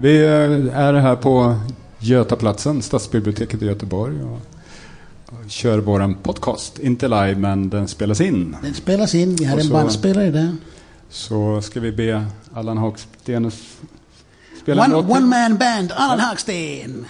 [0.00, 1.56] Vi eh, är här på
[1.98, 4.22] Götaplatsen, Stadsbiblioteket i Göteborg.
[4.22, 4.40] Och
[5.50, 6.78] kör vår podcast.
[6.78, 8.56] Inte live, men den spelas in.
[8.62, 9.36] Den spelas in.
[9.36, 10.56] Vi har Och en så- bandspelare där.
[11.10, 12.24] Så ska vi be
[12.54, 13.50] Allan Hagsten
[14.62, 15.16] spela en One, låt till.
[15.16, 17.06] one man band, Allan Hagsten.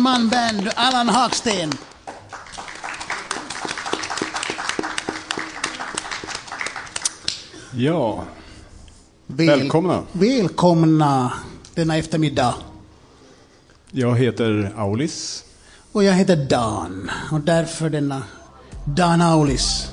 [0.00, 1.70] One man band, Allan Hagsten.
[7.76, 8.24] Ja,
[9.26, 10.02] Väl- Välkomna.
[10.12, 11.32] Välkomna
[11.74, 12.54] denna eftermiddag.
[13.90, 15.44] jag heter Aulis.
[15.92, 17.10] Och jag heter Dan.
[17.32, 18.22] Och därför denna
[18.84, 19.86] Dan Aulis.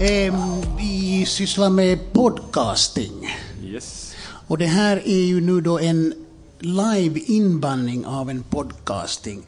[0.00, 0.34] Ehm,
[0.78, 3.36] vi sysslar med podcasting.
[3.64, 4.12] Yes.
[4.46, 6.14] Och det här är ju nu då en
[6.60, 9.42] live-inbandning av en podcasting.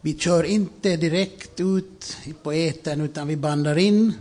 [0.00, 4.12] Vi kör inte direkt ut på etern utan vi bandar in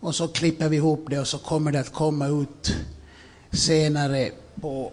[0.00, 2.74] och så klipper vi ihop det och så kommer det att komma ut
[3.50, 4.30] senare
[4.60, 4.92] på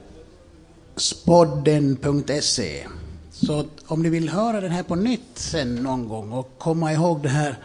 [0.95, 2.87] spodden.se.
[3.31, 7.23] Så om ni vill höra den här på nytt sen någon gång och komma ihåg
[7.23, 7.57] det här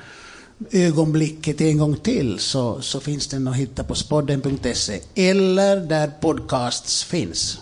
[0.71, 7.05] ögonblicket en gång till så, så finns den att hitta på spodden.se eller där podcasts
[7.05, 7.59] finns.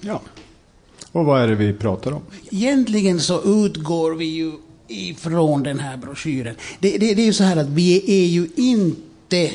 [0.00, 0.20] Ja.
[1.12, 2.22] Och vad är det vi pratar om?
[2.50, 4.52] Egentligen så utgår vi ju
[4.88, 6.54] ifrån den här broschyren.
[6.78, 9.50] Det, det, det är ju så här att vi är ju inte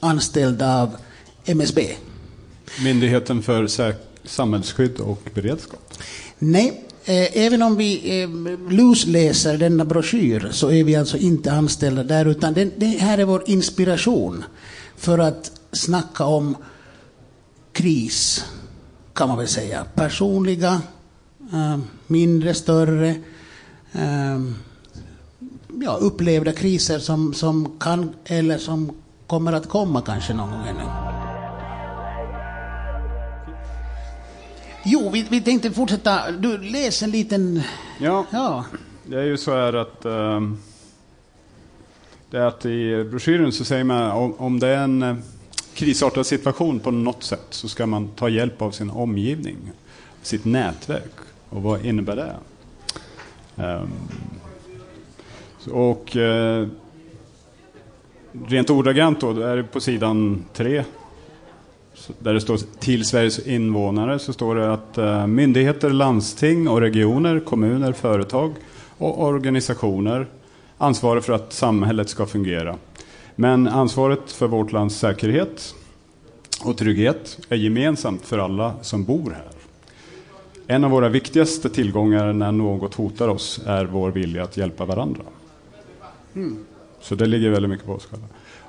[0.00, 0.96] anställda av
[1.44, 1.86] MSB.
[2.84, 3.68] Myndigheten för
[4.24, 5.94] samhällsskydd och beredskap.
[6.38, 8.30] Nej, eh, även om vi eh,
[8.70, 13.42] lusläser denna broschyr så är vi alltså inte anställda där utan det här är vår
[13.46, 14.44] inspiration
[14.96, 16.56] för att snacka om
[17.72, 18.44] kris,
[19.18, 19.84] kan man väl säga.
[19.94, 20.80] Personliga,
[21.52, 23.08] eh, mindre, större,
[23.92, 24.38] eh,
[25.82, 28.90] ja, upplevda kriser som, som kan eller som
[29.26, 30.82] kommer att komma kanske någon gång ännu.
[34.84, 36.30] Jo, vi, vi tänkte fortsätta.
[36.30, 37.62] Du, läs en liten...
[38.00, 38.64] Ja, Ja,
[39.06, 40.58] det är ju så här att ehm,
[42.30, 45.22] det är att i broschyren så säger man om, om det är en
[45.78, 49.56] krisartad situation på något sätt så ska man ta hjälp av sin omgivning,
[50.22, 51.12] sitt nätverk.
[51.48, 52.34] Och vad innebär det?
[53.64, 53.90] Um,
[55.72, 56.68] och uh,
[58.46, 60.84] rent ordagrant då, är det på sidan tre
[62.18, 67.40] där det står till Sveriges invånare så står det att uh, myndigheter, landsting och regioner,
[67.40, 68.54] kommuner, företag
[68.98, 70.26] och organisationer
[70.78, 72.76] ansvarar för att samhället ska fungera.
[73.40, 75.74] Men ansvaret för vårt lands säkerhet
[76.64, 79.48] och trygghet är gemensamt för alla som bor här.
[80.66, 85.22] En av våra viktigaste tillgångar när något hotar oss är vår vilja att hjälpa varandra.
[86.34, 86.58] Mm.
[87.00, 88.26] Så det ligger väldigt mycket på oss själva.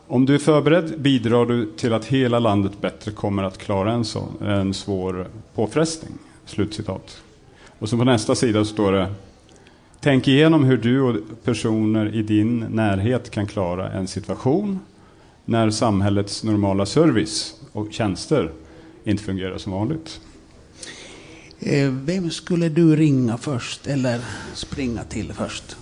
[0.07, 4.05] Om du är förberedd bidrar du till att hela landet bättre kommer att klara en,
[4.05, 6.13] sån, en svår påfrestning.
[6.45, 7.21] Slutcitat.
[7.79, 9.13] Och så på nästa sida står det
[10.01, 14.79] Tänk igenom hur du och personer i din närhet kan klara en situation
[15.45, 18.51] när samhällets normala service och tjänster
[19.03, 20.21] inte fungerar som vanligt.
[21.59, 24.19] Eh, vem skulle du ringa först eller
[24.53, 25.77] springa till först?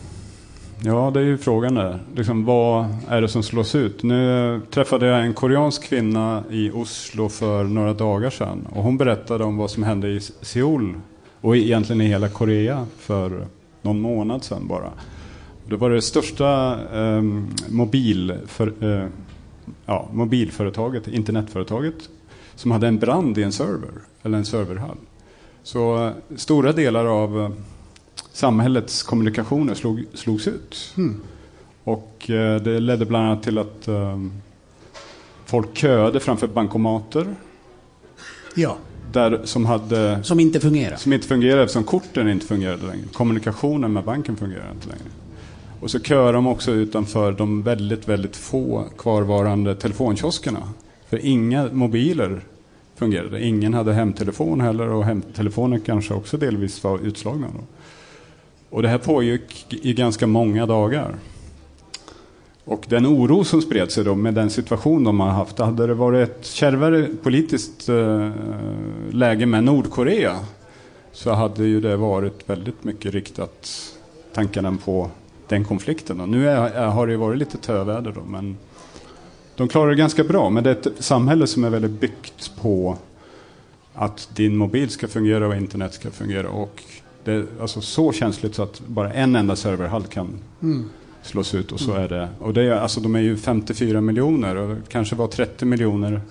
[0.84, 2.00] Ja, det är ju frågan där.
[2.16, 4.04] Liksom, vad är det som slås ut?
[4.04, 8.68] Nu träffade jag en koreansk kvinna i Oslo för några dagar sedan.
[8.70, 10.94] Och hon berättade om vad som hände i Seoul
[11.42, 13.48] och egentligen i hela Korea för
[13.88, 14.92] någon månad sedan bara.
[15.66, 17.22] Det var det största eh,
[17.70, 19.08] mobilför, eh,
[19.86, 22.10] ja, mobilföretaget, internetföretaget,
[22.56, 23.92] som hade en brand i en server,
[24.24, 24.98] eller en serverhall.
[25.64, 27.50] Så eh, stora delar av eh,
[28.32, 30.94] samhällets kommunikationer slog, slogs ut.
[30.98, 31.22] Mm.
[31.84, 34.32] Och eh, det ledde bland annat till att ehm,
[35.46, 37.36] folk köade framför bankomater.
[38.56, 38.78] Ja.
[39.12, 40.96] Där, som, hade, som inte fungerar.
[40.96, 43.06] Som inte fungerar eftersom korten inte fungerade längre.
[43.14, 45.10] Kommunikationen med banken fungerar inte längre.
[45.80, 50.70] Och så kör de också utanför de väldigt, väldigt få kvarvarande telefonkioskerna.
[51.10, 52.42] För inga mobiler
[52.96, 53.44] fungerade.
[53.44, 57.48] Ingen hade hemtelefon heller och hemtelefoner kanske också delvis var utslagna.
[57.54, 57.64] Då.
[58.70, 61.16] Och det här pågick i ganska många dagar.
[62.68, 65.94] Och den oro som spred sig då med den situation de har haft, hade det
[65.94, 68.32] varit ett kärvare politiskt eh,
[69.12, 70.40] läge med Nordkorea
[71.12, 73.94] så hade ju det varit väldigt mycket riktat
[74.34, 75.10] tankarna på
[75.48, 76.22] den konflikten.
[76.22, 78.58] Och nu är, har det varit lite töväder då, men
[79.56, 80.50] de klarar det ganska bra.
[80.50, 82.98] Men det är ett samhälle som är väldigt byggt på
[83.94, 86.50] att din mobil ska fungera och internet ska fungera.
[86.50, 86.84] Och
[87.24, 90.90] det är alltså så känsligt så att bara en enda serverhall kan mm
[91.28, 92.04] slås ut och så mm.
[92.04, 92.30] är det.
[92.40, 96.22] Och det är, alltså, de är ju 54 miljoner och det kanske var 30 miljoner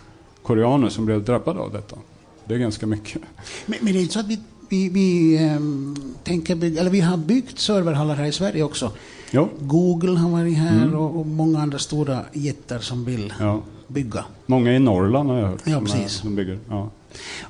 [0.43, 1.97] koreaner som blev drabbade av detta.
[2.45, 3.23] Det är ganska mycket.
[3.67, 4.39] Men, men det är inte så att vi,
[4.69, 8.93] vi, vi ähm, tänker bygga, eller vi har byggt serverhallar här i Sverige också.
[9.31, 9.49] Jo.
[9.61, 10.95] Google har varit här mm.
[10.95, 13.63] och, och, många andra stora jättar som vill ja.
[13.89, 14.25] bygga.
[14.47, 15.63] Många i Norrland har jag hört.
[15.65, 16.13] Ja, precis.
[16.13, 16.59] Som bygger.
[16.69, 16.91] Ja.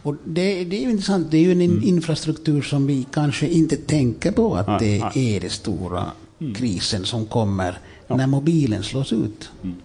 [0.02, 1.82] Och det, det, är ju intressant, det är ju en mm.
[1.82, 5.36] infrastruktur som vi kanske inte tänker på att nej, det nej.
[5.36, 6.04] är den stora.
[6.54, 8.16] Krisen som kommer ja.
[8.16, 9.50] när mobilen slås ut.
[9.62, 9.76] Mm.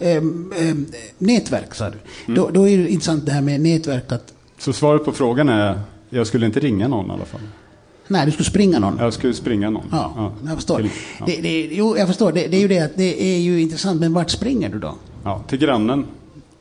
[0.00, 0.86] Ähm, ähm,
[1.18, 1.98] nätverk sa du.
[2.26, 2.34] Mm.
[2.34, 4.12] Då, då, är det intressant det här med nätverk.
[4.12, 7.40] Att, Så svaret på frågan är, jag skulle inte ringa någon i alla fall.
[8.08, 8.98] Nej, du skulle springa någon.
[8.98, 9.86] Jag skulle springa någon.
[9.90, 10.32] Ja, ja.
[10.46, 10.76] jag förstår.
[10.76, 11.24] Till, ja.
[11.26, 12.32] det, det, jo, jag förstår.
[12.32, 14.94] Det, det, är ju det att det är ju intressant, men vart springer du då?
[15.24, 16.06] Ja, till grannen,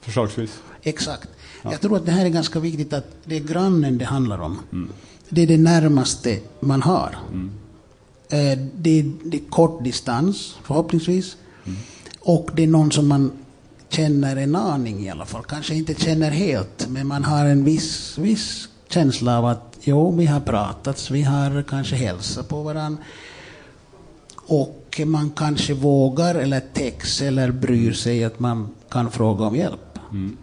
[0.01, 0.59] förslagsvis.
[0.83, 1.29] Exakt.
[1.61, 1.71] Ja.
[1.71, 4.59] Jag tror att det här är ganska viktigt att det är grannen det handlar om.
[4.71, 4.89] Mm.
[5.29, 7.17] Det är det närmaste man har.
[7.31, 7.51] Mm.
[8.29, 11.37] Eh, det, är, det är kort distans, förhoppningsvis.
[11.65, 11.79] Mm.
[12.19, 13.31] Och det är någon som man
[13.89, 15.43] känner en aning i alla fall.
[15.43, 20.25] Kanske inte känner helt, men man har en viss, viss känsla av att jo, vi
[20.25, 23.03] har pratats, vi har kanske hälsat på varandra.
[24.35, 29.99] Och man kanske vågar eller täcks eller bryr sig att man kan fråga om hjälp.
[30.11, 30.37] Mm.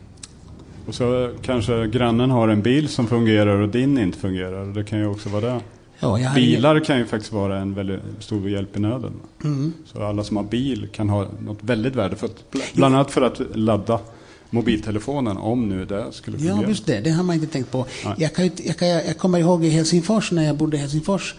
[0.87, 4.65] Och så kanske grannen har en bil som fungerar och din inte fungerar.
[4.75, 5.61] Det kan ju också vara det.
[6.01, 9.13] Ja, Bilar kan ju faktiskt vara en väldigt stor hjälp i nöden.
[9.45, 9.73] Mm.
[9.85, 12.45] Så alla som har bil kan ha något väldigt värdefullt.
[12.75, 14.01] Bland annat för att ladda
[14.51, 16.63] mobiltelefonen om nu det skulle fungera.
[16.63, 17.01] Ja, just det.
[17.01, 17.87] Det har man inte tänkt på.
[18.17, 21.35] Jag, kan, jag, kan, jag kommer ihåg i Helsingfors, när jag bodde i Helsingfors,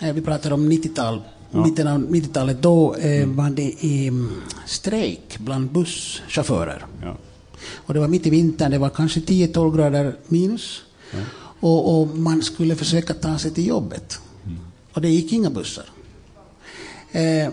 [0.00, 1.20] eh, vi pratade om 90-tal,
[1.50, 1.64] ja.
[1.64, 3.36] mitten av 90-talet, då eh, mm.
[3.36, 4.12] var det eh,
[4.66, 6.84] strejk bland busschaufförer.
[7.02, 7.16] Ja.
[7.74, 10.82] Och det var mitt i vintern, det var kanske 10-12 grader minus.
[11.12, 11.18] Ja.
[11.62, 14.18] Och, och, man skulle försöka ta sig till jobbet.
[14.44, 14.58] Mm.
[14.92, 15.84] Och det gick inga bussar.
[17.12, 17.48] Eh,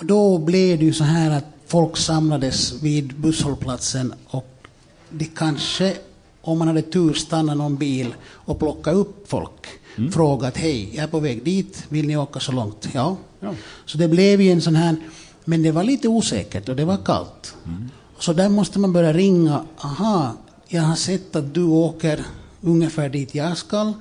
[0.00, 4.68] då blev det ju så här att folk samlades vid busshållplatsen och
[5.10, 5.96] det kanske,
[6.40, 9.66] om man hade tur, stannade någon bil och plockade upp folk.
[9.96, 10.12] Mm.
[10.12, 12.88] Frågat, hej, jag är på väg dit, vill ni åka så långt?
[12.92, 13.16] Ja.
[13.40, 13.54] ja.
[13.86, 14.96] Så det blev ju en sån här
[15.44, 17.54] Men det var lite osäkert och det var kallt.
[18.18, 19.64] Så där måste man börja ringa.
[19.78, 20.32] Aha,
[20.68, 22.24] jag har sett att du åker
[22.60, 23.92] ungefär dit jag ska.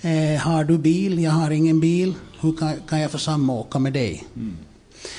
[0.00, 1.18] Eh, har du bil?
[1.22, 2.14] Jag har ingen bil.
[2.40, 4.24] Hur kan, kan jag få samåka med dig?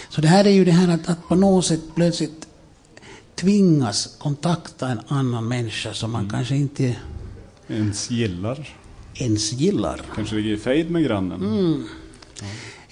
[0.09, 2.47] Så det här är ju det här att, att på något sätt plötsligt
[3.35, 6.95] tvingas kontakta en annan människa som man kanske inte
[7.67, 8.69] Ens gillar.
[9.15, 10.01] ens gillar.
[10.15, 11.41] Kanske ligger i fejd med grannen.
[11.41, 11.83] Mm.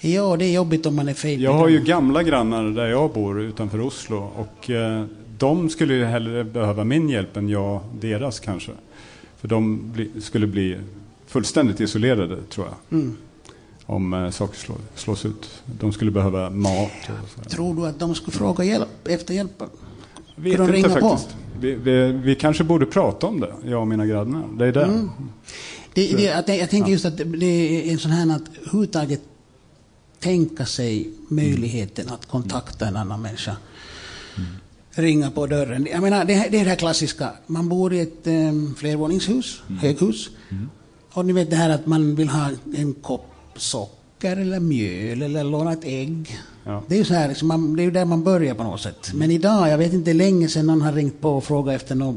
[0.00, 1.40] Ja, det är jobbigt om man är fejk.
[1.40, 5.04] Jag har ju gamla grannar där jag bor utanför Oslo och eh,
[5.38, 8.72] de skulle ju hellre behöva min hjälp än jag deras kanske.
[9.46, 10.78] För de bli, skulle bli
[11.26, 12.98] fullständigt isolerade tror jag.
[12.98, 13.16] Mm.
[13.86, 15.62] Om eh, saker slå, slås ut.
[15.80, 16.90] De skulle behöva mat.
[17.48, 19.50] Tror du att de skulle fråga hjälp, efter hjälp?
[19.58, 21.36] Jag vet de inte faktiskt.
[21.60, 24.44] Vi, vi, vi kanske borde prata om det, jag och mina grannar.
[24.58, 24.84] Det är det.
[24.84, 25.10] Mm.
[25.94, 29.22] Det, det, jag, jag tänker just att det, är en sån här att överhuvudtaget
[30.20, 33.56] tänka sig möjligheten att kontakta en annan människa.
[34.98, 35.86] Ringa på dörren.
[35.90, 37.30] Jag menar, det, det är det här klassiska.
[37.46, 40.30] Man bor i ett um, flervåningshus, höghus.
[41.12, 43.26] Och ni vet det här att man vill ha en kopp
[43.56, 46.38] socker eller mjöl eller låna ett ägg.
[46.64, 46.82] Ja.
[46.88, 48.80] Det är ju så här, liksom man, det är ju där man börjar på något
[48.80, 49.10] sätt.
[49.14, 52.16] Men idag, jag vet inte länge sedan någon har ringt på och frågat efter något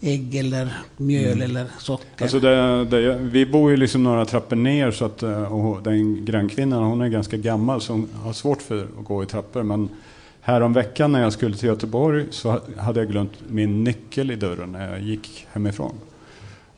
[0.00, 2.22] ägg eller mjöl eller socker.
[2.22, 6.24] Alltså det, det, vi bor ju liksom några trappor ner så att eh, och den
[6.24, 9.62] grannkvinnan hon är ganska gammal så hon har svårt för att gå i trappor.
[9.62, 9.88] Men
[10.42, 14.72] härom veckan när jag skulle till Göteborg så hade jag glömt min nyckel i dörren
[14.72, 15.94] när jag gick hemifrån.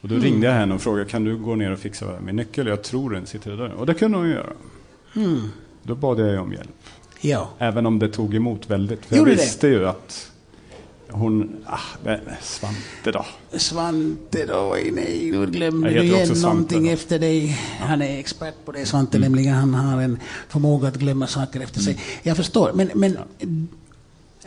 [0.01, 2.67] Och då ringde jag henne och frågade kan du gå ner och fixa min nyckel?
[2.67, 3.73] Jag tror den sitter i dörren.
[3.73, 4.53] Och det kunde hon göra.
[5.17, 5.49] Mm.
[5.83, 6.71] Då bad jag om hjälp.
[7.21, 7.51] Ja.
[7.59, 9.07] Även om det tog emot väldigt.
[9.07, 9.43] För Gjorde jag det?
[9.43, 10.33] visste ju att
[11.11, 11.79] hon, ah,
[12.43, 13.27] Svante då.
[13.59, 16.91] Svante då, nej, nu glömde du igen någonting då.
[16.91, 17.59] efter dig.
[17.81, 19.55] Han är expert på det, Svante, nämligen.
[19.55, 20.19] Han har en
[20.49, 21.99] förmåga att glömma saker efter sig.
[22.23, 23.19] Jag förstår, men, men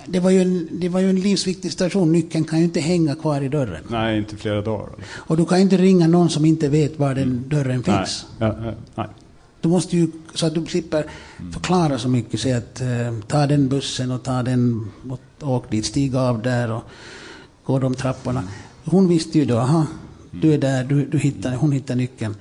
[0.06, 2.12] det, var ju en, det var ju en livsviktig situation.
[2.12, 3.84] Nyckeln kan ju inte hänga kvar i dörren.
[3.90, 4.90] Nej, inte flera dagar.
[5.16, 8.26] Och du kan ju inte ringa någon som inte vet var den dörren Nej, finns.
[8.40, 9.08] ja, ja, nej.
[9.62, 11.06] Du måste ju, så att du slipper
[11.54, 15.86] förklara så mycket, säga att eh, ta den bussen och ta den och åk dit,
[15.86, 16.84] stiga av där och
[17.64, 18.44] gå de trapporna.
[18.86, 19.86] Hon visste ju då, aha,
[20.32, 22.36] du är där, du, du hittar, hon hittar nyckeln.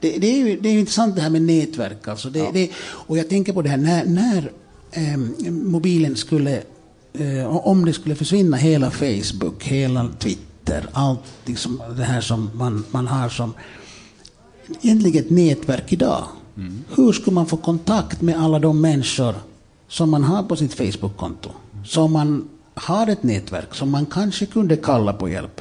[0.00, 2.08] Det, det, är ju, det är ju intressant det här med nätverk.
[2.08, 4.52] Alltså det, det, och jag tänker på det här när, när
[4.90, 5.16] eh,
[5.50, 6.62] mobilen skulle,
[7.12, 10.53] eh, om det skulle försvinna hela Facebook, hela Twitter,
[10.92, 13.54] allt liksom det här som man, man har som
[14.82, 16.24] egentligen ett nätverk idag.
[16.96, 19.34] Hur skulle man få kontakt med alla de människor
[19.88, 21.50] som man har på sitt Facebook-konto?
[21.84, 25.60] Som man har ett nätverk som man kanske kunde kalla på hjälp.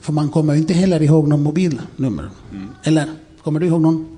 [0.00, 2.30] För man kommer ju inte heller ihåg någon mobilnummer.
[2.82, 3.06] Eller,
[3.42, 4.16] kommer du ihåg någon?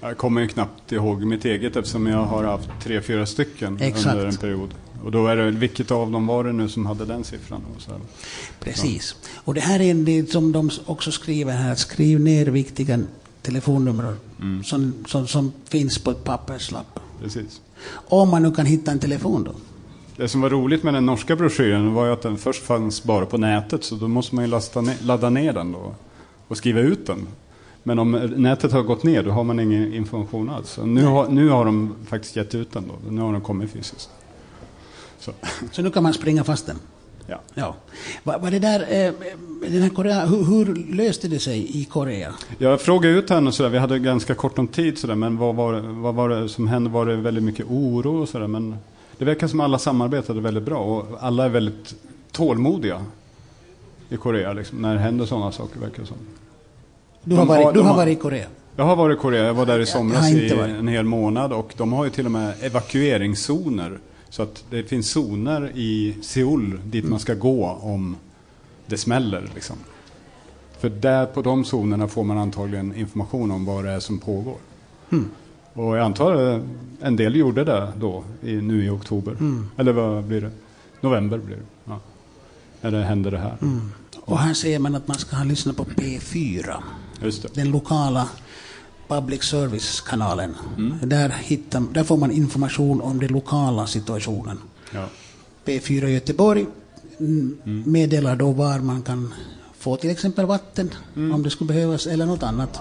[0.00, 4.06] Jag kommer knappt ihåg mitt eget eftersom jag har haft tre, fyra stycken Exakt.
[4.06, 4.74] under en period.
[5.04, 7.62] Och då är det vilket av dem var det nu som hade den siffran?
[7.76, 7.90] Och så.
[8.60, 9.16] Precis.
[9.34, 11.74] Och det här är en del som de också skriver här.
[11.74, 13.00] Skriv ner viktiga
[13.42, 14.16] telefonnummer
[14.64, 17.00] som, som, som finns på ett papperslapp.
[17.22, 17.60] Precis.
[17.90, 19.52] Om man nu kan hitta en telefon då.
[20.16, 23.26] Det som var roligt med den norska broschyren var ju att den först fanns bara
[23.26, 25.94] på nätet så då måste man ju ner, ladda ner den då
[26.48, 27.26] och skriva ut den.
[27.82, 30.78] Men om nätet har gått ner då har man ingen information alls.
[30.84, 33.10] Nu har, nu har de faktiskt gett ut den då.
[33.10, 34.10] Nu har den kommit fysiskt.
[35.18, 35.32] Så,
[35.72, 36.76] Så nu kan man springa fast den.
[37.26, 37.40] ja.
[37.54, 37.74] Ja.
[38.24, 39.12] Var, var det där, eh,
[39.68, 42.34] den här Korea, hur, hur löste det sig i Korea?
[42.58, 45.72] Jag frågade ut henne sådär, vi hade ganska kort om tid sådär, men vad var,
[45.80, 46.90] vad var det som hände?
[46.90, 48.46] Var det väldigt mycket oro och sådär?
[48.46, 48.76] Men
[49.18, 51.94] det verkar som alla samarbetade väldigt bra och alla är väldigt
[52.32, 53.04] tålmodiga
[54.08, 56.16] i Korea liksom, när det händer sådana saker verkar det som.
[57.24, 58.46] Du har varit, har- du har har- varit i Korea?
[58.76, 61.74] Jag har varit i Korea, jag var där i somras i en hel månad och
[61.76, 63.98] de har ju till och med evakueringszoner.
[64.34, 68.16] Så att det finns zoner i Seoul dit man ska gå om
[68.86, 69.50] det smäller.
[69.54, 69.76] Liksom.
[70.78, 74.56] För där på de zonerna får man antagligen information om vad det är som pågår.
[75.72, 76.62] Och jag antar att
[77.00, 79.36] en del gjorde det då, i, nu i oktober.
[79.76, 80.50] Eller vad blir det?
[81.00, 81.62] November blir det.
[81.84, 82.00] Ja.
[82.80, 83.56] När det händer det här.
[84.20, 86.74] Och här säger man att man ska ha lyssnat på P4.
[87.22, 87.48] Just det.
[87.54, 88.28] den lokala
[89.08, 90.54] public service-kanalen.
[90.78, 90.94] Mm.
[91.08, 94.58] Där, hittar, där får man information om den lokala situationen.
[94.92, 95.04] Ja.
[95.64, 96.66] P4 Göteborg
[97.20, 97.56] mm,
[97.86, 99.34] meddelar då var man kan
[99.78, 101.34] få till exempel vatten Mm.
[101.34, 102.80] om det skulle behövas eller något annat.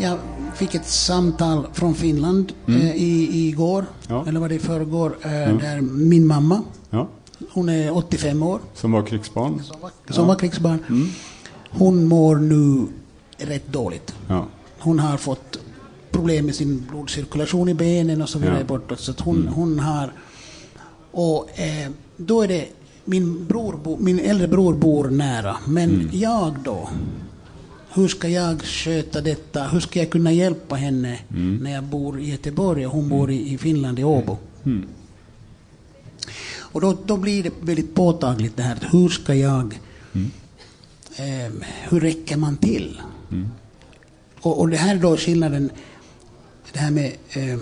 [0.00, 0.18] Jag
[0.54, 3.92] fick ett samtal från Finland eh, i, igår, Mm.
[4.08, 4.24] Ja.
[4.28, 7.08] eller var det i förrgår, eh, där min mamma, ja.
[7.52, 9.62] hon är 85 år, Som var krigsbarn.
[10.10, 11.10] som var krigsbarn.
[11.70, 12.86] Hon mår nu
[13.38, 14.14] rätt dåligt.
[14.28, 14.46] Ja.
[14.78, 15.58] Hon har fått
[16.10, 18.64] problem med sin blodcirkulation i benen och så vidare Ja.
[18.64, 19.00] bortåt.
[19.00, 20.12] Så att hon, hon har...
[21.10, 22.66] Och eh, då är det...
[23.04, 26.88] Min, bror, bo- min äldre bror bor nära, men jag då?
[27.92, 29.64] Hur ska jag sköta detta?
[29.64, 31.18] Hur ska jag kunna hjälpa henne
[31.60, 34.36] när jag bor i Göteborg och hon bor i, i Finland, i Åbo?
[36.56, 39.80] Och då, då blir det väldigt påtagligt det här, hur ska jag...
[41.16, 41.52] Eh,
[41.88, 43.00] hur räcker man till?
[44.40, 45.70] Och, och det här är då skillnaden,
[46.72, 47.58] det här med, eh,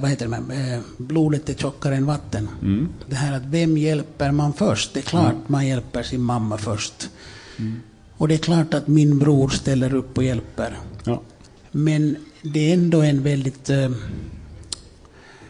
[0.00, 2.48] vad heter det, eh, blodet är tjockare än vatten.
[3.08, 4.94] Det här att vem hjälper man först?
[4.94, 7.10] Det är klart man hjälper sin mamma först.
[8.16, 10.78] Och det är klart att min bror ställer upp och hjälper.
[11.04, 11.22] Ja.
[11.70, 13.90] Men det är ändå en väldigt eh,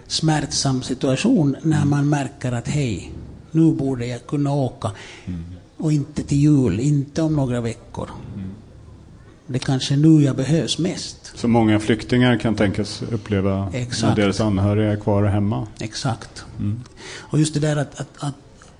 [0.06, 3.12] smärtsam situation när man märker att hej,
[3.50, 4.90] nu borde jag kunna åka.
[5.76, 8.10] Och inte till jul, inte om några veckor.
[9.52, 11.32] Det kanske nu jag behövs mest.
[11.34, 14.02] Så många flyktingar kan tänkas uppleva Exakt.
[14.02, 15.66] när deras anhöriga är kvar hemma.
[15.80, 16.44] Exakt.
[17.18, 18.34] Och just det där att, att, att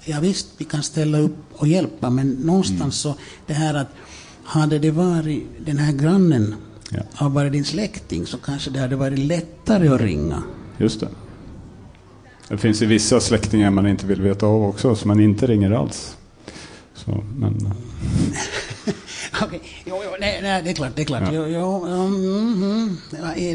[0.04, 3.14] ja visst, vi kan ställa upp och hjälpa, men någonstans så
[3.46, 3.88] det här att
[4.44, 6.54] hade det varit den här grannen
[6.90, 7.00] Ja.
[7.14, 10.42] har varit din släkting så kanske det hade varit lättare att ringa.
[10.78, 11.08] Just det.
[12.48, 15.70] Det finns ju vissa släktingar man inte vill veta av också, som man inte ringer
[15.70, 16.16] alls.
[17.04, 17.72] Så, men,
[19.42, 21.22] Okej, jo, jo, nej, nej, det är klart, det är klart.
[21.22, 21.32] Ja.
[21.32, 22.96] Jo, jo, mm, mm.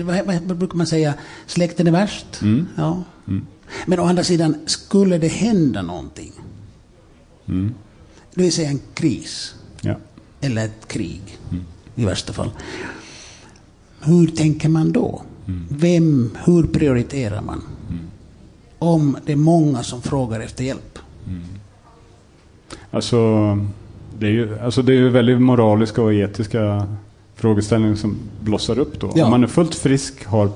[0.05, 1.13] Vad, vad, vad brukar man säga?
[1.45, 2.41] Släkten är värst?
[2.41, 2.67] Mm.
[2.77, 3.03] Ja.
[3.85, 6.31] Men å andra sidan, skulle det hända någonting,
[7.47, 7.73] mm,
[8.33, 9.95] det vill säga en kris, ja.
[10.41, 11.39] eller ett krig
[11.95, 12.51] i värsta fall.
[13.99, 15.21] Hur tänker man då?
[15.69, 17.61] Vem, hur prioriterar man?
[18.79, 20.99] Om det är många som frågar efter hjälp.
[22.95, 23.17] Alltså,
[24.19, 26.87] det är ju alltså det är ju väldigt moraliska och etiska
[27.35, 29.11] frågeställningar som blossar upp då.
[29.15, 29.25] Ja.
[29.25, 30.49] Om man är fullt frisk, har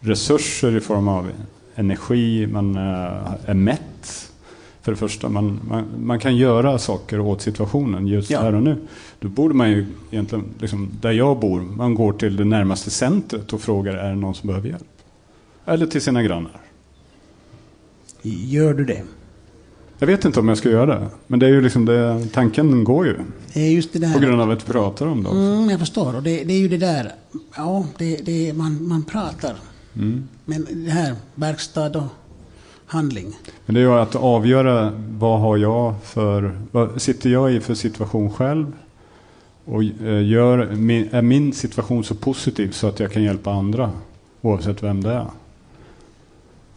[0.00, 1.30] resurser i form av
[1.74, 4.30] energi, man eh, är mätt.
[4.82, 8.40] För det första, man, man, man kan göra saker åt situationen just Ja.
[8.40, 8.76] här och nu.
[9.18, 13.52] Då borde man ju egentligen, liksom, där jag bor, man går till det närmaste centret
[13.52, 14.84] och frågar är det någon som behöver hjälp.
[15.66, 16.60] Eller till sina grannar.
[18.22, 19.02] Gör du det?
[20.00, 21.08] Jag vet inte om jag ska göra det.
[21.26, 23.16] Men det är ju liksom det, tanken går ju.
[23.52, 24.12] Det är just det där.
[24.12, 25.40] På grund av att vi pratar om det också.
[25.40, 26.16] Mm, jag förstår.
[26.16, 27.12] Och det, det är ju det där.
[27.56, 29.54] Ja, det, det, man, man pratar.
[29.96, 30.28] Mm.
[30.44, 32.06] Men det här, verkstad och
[32.86, 33.36] handling.
[33.66, 37.74] Men det är ju att avgöra vad har jag för, vad sitter jag i för
[37.74, 38.72] situation själv?
[39.64, 40.58] Och eh, gör,
[41.12, 43.90] är min situation så positiv så att jag kan hjälpa andra?
[44.40, 45.26] Oavsett vem det är.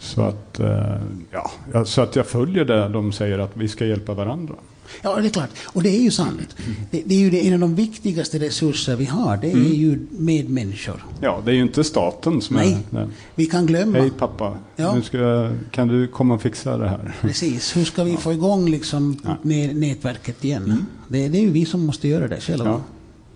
[0.04, 0.96] Så att, eh,
[1.32, 4.54] ja, ja, så att jag följer det de säger att vi ska hjälpa varandra.
[5.02, 5.50] Ja, det är klart.
[5.66, 6.56] Och det är ju sant.
[6.92, 9.38] Det, det är ju det, en av de viktigaste resurser vi har.
[9.38, 9.74] Det är Mm.
[9.74, 11.06] ju medmänniskor.
[11.22, 12.78] Ja, det är ju inte staten som Nej.
[12.92, 13.10] är det.
[13.36, 13.98] Vi kan glömma.
[13.98, 14.96] Hej pappa, Ja.
[14.96, 17.16] nu ska jag, kan du komma och fixa det här?
[17.22, 17.78] Precis.
[17.78, 19.38] Hur ska vi få igång liksom Ja.
[19.42, 20.86] nä- nätverket igen?
[21.08, 22.66] Det, det är ju vi som måste göra det själva.
[22.66, 22.82] Ja.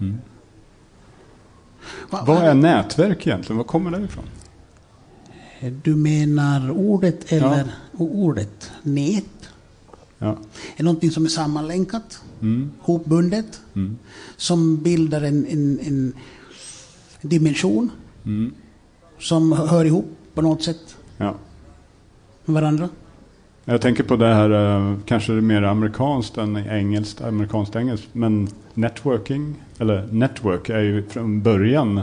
[0.06, 0.18] Mm.
[2.10, 3.58] Va- Vad är nätverk egentligen?
[3.58, 4.24] Var kommer det ifrån?
[5.84, 7.68] Du menar ordet eller
[7.98, 8.72] o- ordet?
[8.84, 9.24] Nät?
[10.18, 10.38] Ja.
[10.78, 12.72] Är någonting som är sammanlänkat, Mm.
[12.80, 13.98] hopbundet, Mm.
[14.38, 16.14] som bildar en, en, en
[17.22, 17.90] dimension
[18.26, 18.54] Mm.
[19.20, 21.36] som hör ihop på något sätt Ja.
[22.46, 22.90] med varandra.
[23.66, 28.08] Jag tänker på det här, eh, kanske det är mer amerikanskt än engelskt, amerikanskt engelskt,
[28.14, 32.02] men networking, eller network är ju från början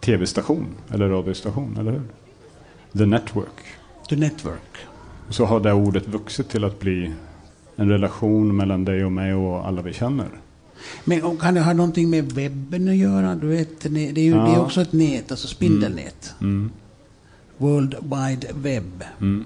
[0.00, 2.02] tv-station eller radiostation, eller hur?
[2.98, 3.64] The network.
[4.08, 4.76] The network.
[5.30, 7.12] Så har det ordet vuxit till att bli
[7.76, 10.28] en relation mellan dig och mig och alla vi känner.
[11.04, 13.34] Men kan det ha någonting med webben att göra?
[13.34, 14.60] Du vet, det är ju det är Ja.
[14.60, 16.34] också ett nät, alltså spindelnät.
[16.40, 16.70] Mm.
[17.56, 19.04] World Wide Web.
[19.20, 19.44] Mm.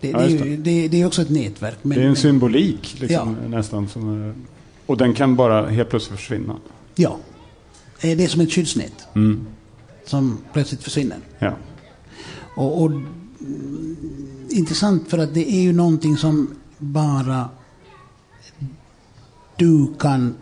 [0.00, 1.76] Det, Ja, det, är ju, det, det är också ett nätverk.
[1.82, 3.88] Men, det är en men, symbolik liksom, nästan.
[3.88, 4.34] Som,
[4.86, 6.56] och den kan bara helt plötsligt försvinna.
[6.94, 7.18] ja.
[8.00, 9.46] Det är som ett skyddsnät Mm.
[10.04, 11.16] som plötsligt försvinner.
[11.38, 11.52] Ja.
[12.58, 13.96] Och, och mm,
[14.50, 17.48] intressant för att det är ju någonting som bara
[19.56, 20.34] du kan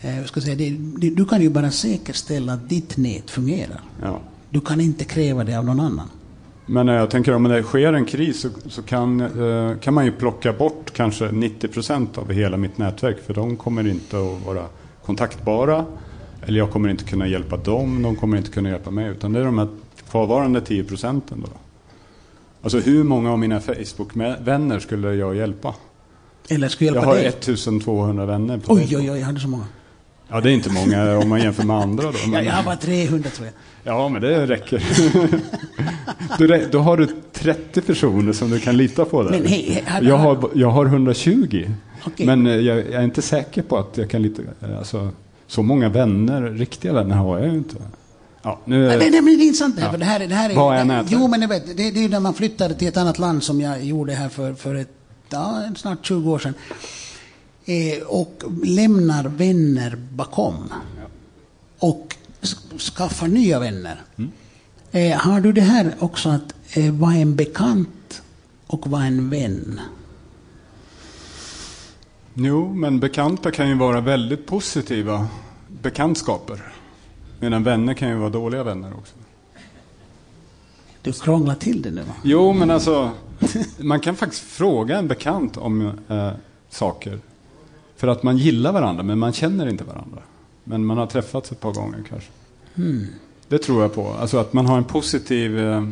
[0.00, 3.80] eh, jag ska säga, det, det, du kan ju bara säkerställa att ditt nät fungerar.
[4.02, 4.20] Ja.
[4.50, 6.10] Du kan inte kräva det av någon annan.
[6.66, 10.04] Men eh, jag tänker om det sker en kris så, så kan, eh, kan man
[10.04, 13.16] ju plocka bort kanske 90% av hela mitt nätverk.
[13.26, 14.64] För de kommer inte att vara
[15.04, 15.84] kontaktbara.
[16.42, 19.08] Eller jag kommer inte kunna hjälpa dem, de kommer inte kunna hjälpa mig.
[19.08, 19.68] Utan det är de här
[20.10, 21.50] kvarvarande 10 procenten då.
[22.62, 25.74] Alltså hur många av mina Facebook-vänner skulle jag hjälpa?
[26.48, 27.26] Eller skulle Jag hjälpa har dig?
[27.26, 29.64] 1200 vänner på Oj, oj, oj, jag hade så många.
[30.28, 32.18] Ja, det är inte många om man jämför med andra då.
[32.24, 33.94] Ja, Men, jag har bara 300 tror jag.
[33.94, 34.82] ja, men det räcker.
[36.70, 39.30] då, har du 30 personer som du kan lita på där.
[39.30, 41.66] Men hej, här- jag, har, jag har 120.
[42.06, 42.26] Okej.
[42.26, 44.42] Men eh, jag, jag är inte säker på att jag kan lita.
[44.78, 45.08] Alltså,
[45.46, 47.76] så många vänner, riktiga vänner har jag ju inte.
[48.46, 49.88] Ja, nu, Nej, nej, men det är intressant det här.
[49.88, 49.92] Ja.
[49.92, 51.12] För det här, är- det här är, Vad är nätverk?
[51.12, 53.60] Jo, men jag vet, det, det är när man flyttade till ett annat land som
[53.60, 54.90] jag gjorde här för, för ett,
[55.30, 56.54] ja, snart 20 år sedan.
[57.64, 60.72] Eh, och lämnar vänner bakom.
[61.78, 64.00] Och sk- skaffar nya vänner.
[64.18, 64.30] Mm.
[64.92, 68.22] Eh, har du det här också att eh, vara en bekant
[68.66, 69.80] och vara en vän?
[72.34, 75.28] Jo, men bekanta kan ju vara väldigt positiva
[75.82, 76.72] bekantskaper.
[77.40, 79.14] Medan vänner kan ju vara dåliga vänner också.
[81.02, 82.12] Du krånglar till det nu va?
[82.22, 83.10] Jo, men alltså,
[83.78, 86.30] man kan faktiskt fråga en bekant om eh,
[86.68, 87.18] saker.
[87.96, 90.18] För att man gillar varandra, men man känner inte varandra.
[90.64, 92.30] Men man har träffats ett par gånger kanske.
[93.48, 94.08] Det tror jag på.
[94.08, 95.82] Alltså att man har en positiv eh,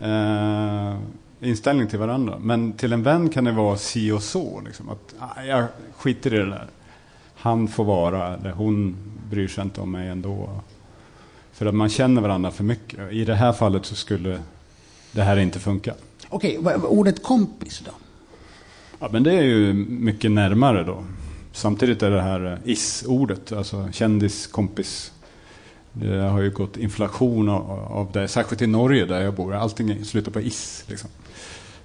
[0.00, 0.96] eh,
[1.40, 2.38] inställning till varandra.
[2.40, 4.62] Men till en vän kan det vara si och så.
[4.64, 4.88] Liksom.
[4.88, 6.66] Att, ah, jag skiter i det där.
[7.36, 8.96] Han får vara, eller hon
[9.34, 10.50] bryr sig inte om mig ändå.
[11.52, 13.12] För att man känner varandra för mycket.
[13.12, 14.38] I det här fallet så skulle
[15.12, 15.94] det här inte funka.
[16.28, 17.90] Okej, vad- ordet kompis då?
[18.98, 21.04] Ja, men det är ju mycket närmare då.
[21.52, 25.12] Samtidigt är det här eh, is-ordet, alltså kändis, kompis.
[25.92, 29.54] Det har ju gått inflation av, det, särskilt i Norge där jag bor.
[29.54, 30.84] Allting slutar på is.
[30.88, 31.10] Liksom.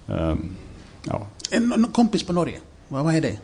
[0.07, 0.55] Ehm,
[1.03, 3.37] ja, En, en kompis på Norge, vad, vad är det?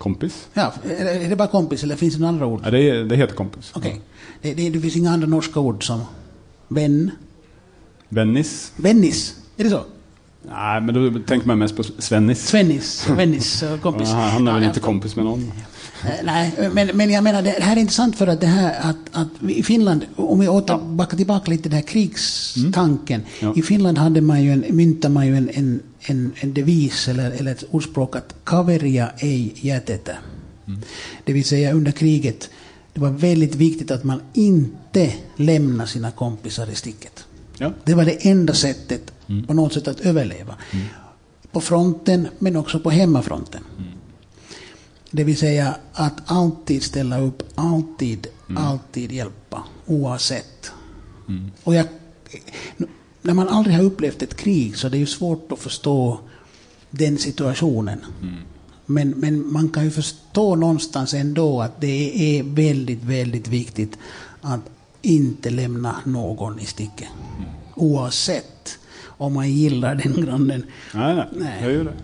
[0.00, 0.48] Kompis.
[0.54, 2.60] Ja, är, det- bara kompis eller finns det några andra ord?
[2.64, 3.70] Ja, det, är- det heter kompis.
[3.74, 4.00] Okej.
[4.42, 6.00] Det, det, det finns inga andra norska ord som
[6.68, 7.10] vän?
[8.08, 8.72] Vennis.
[8.76, 9.80] Vennis, är det så?
[10.42, 12.46] Nej, men då tänker man mest på Svennis.
[12.46, 14.08] Svennis, Vennis, eh, kompis.
[14.08, 15.52] Ja, han är väl inte kompis med någon.
[16.04, 18.96] Eh, Nej, men, men jag menar det här är intressant för att det här att,
[19.12, 23.22] att i Finland, om vi åter, backar tillbaka lite den här krigstanken.
[23.40, 23.54] Ja.
[23.56, 27.30] I Finland hade man ju en, myntade man ju en, en, en, en devis eller,
[27.30, 30.16] eller ett ordspråk att kaveria ei jätetä.
[31.24, 32.50] Det vill säga under kriget,
[32.92, 37.24] det var väldigt viktigt att man inte lämnar sina kompisar i sticket.
[37.58, 37.72] Ja.
[37.84, 39.12] Det var det enda sättet
[39.46, 40.54] på något sätt att överleva.
[41.52, 43.60] På fronten men också på hemmafronten.
[45.10, 50.72] Det vill säga att alltid ställa upp, alltid, alltid hjälpa oavsett.
[51.64, 51.86] Och jag,
[53.22, 56.20] när man aldrig har upplevt ett krig så det är ju svårt att förstå
[56.90, 58.00] den situationen.
[58.86, 63.98] Men, men man kan ju förstå någonstans ändå att det är väldigt, väldigt viktigt
[64.40, 64.60] att
[65.02, 67.08] inte lämna någon i sticket.
[67.74, 70.66] Oavsett om man gillar den grannen.
[70.94, 71.58] Nej, nej, Nej.
[71.62, 71.94] jag gör det.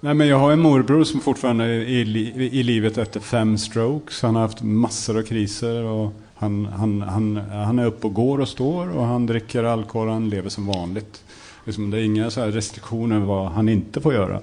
[0.00, 3.58] Nej, men jag har en morbror som fortfarande är i, li- i livet efter fem
[3.58, 4.22] strokes.
[4.22, 8.40] Han har haft massor av kriser och han, han, han, han är uppe och går
[8.40, 11.24] och står och han dricker alkohol och han lever som vanligt.
[11.64, 14.40] Liksom, det är inga så här restriktioner vad han inte får göra.